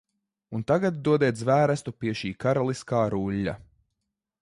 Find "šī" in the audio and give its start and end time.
2.23-2.35